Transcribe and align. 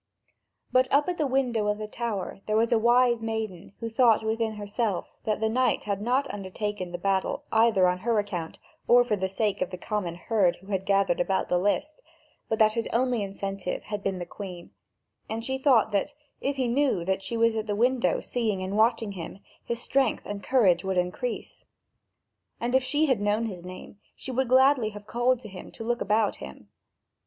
But 0.71 0.87
up 0.91 1.07
at 1.09 1.19
the 1.19 1.27
window 1.27 1.67
of 1.67 1.77
the 1.77 1.85
tower 1.87 2.39
there 2.47 2.57
was 2.57 2.71
a 2.71 2.79
wise 2.79 3.21
maiden 3.21 3.73
who 3.79 3.87
thought 3.87 4.23
within 4.23 4.53
herself 4.53 5.13
that 5.25 5.39
the 5.39 5.47
knight 5.47 5.83
had 5.83 6.01
not 6.01 6.27
undertaken 6.33 6.91
the 6.91 6.97
battle 6.97 7.43
either 7.51 7.87
on 7.87 7.99
her 7.99 8.17
account 8.17 8.57
or 8.87 9.03
for 9.03 9.15
the 9.15 9.29
sake 9.29 9.61
of 9.61 9.69
the 9.69 9.77
common 9.77 10.15
herd 10.15 10.55
who 10.55 10.71
had 10.71 10.87
gathered 10.87 11.19
about 11.19 11.49
the 11.49 11.59
list, 11.59 12.01
but 12.49 12.57
that 12.57 12.73
his 12.73 12.87
only 12.91 13.21
incentive 13.21 13.83
had 13.83 14.01
been 14.01 14.17
the 14.17 14.25
Queen; 14.25 14.71
and 15.29 15.45
she 15.45 15.59
thought 15.59 15.91
that, 15.91 16.15
if 16.39 16.55
he 16.55 16.67
knew 16.67 17.05
that 17.05 17.21
she 17.21 17.37
was 17.37 17.55
at 17.55 17.67
the 17.67 17.75
window 17.75 18.19
seeing 18.19 18.63
and 18.63 18.75
watching 18.77 19.11
him, 19.11 19.37
his 19.63 19.79
strength 19.79 20.25
and 20.25 20.41
courage 20.43 20.83
would 20.83 20.97
increase. 20.97 21.63
And 22.59 22.73
if 22.73 22.83
she 22.83 23.05
had 23.05 23.21
known 23.21 23.45
his 23.45 23.63
name, 23.63 23.99
she 24.15 24.31
would 24.31 24.47
gladly 24.49 24.89
have 24.97 25.05
called 25.05 25.37
to 25.41 25.47
him 25.47 25.69
to 25.73 25.83
look 25.83 26.01
about 26.01 26.37
him. 26.37 26.69